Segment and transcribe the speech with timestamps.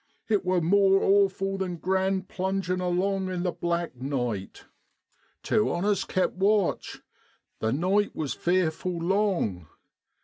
[0.27, 4.65] It wor more awful than grand plungin' along in the black night.
[5.43, 7.03] Two on us kept watch:
[7.59, 9.67] the night was fearful long.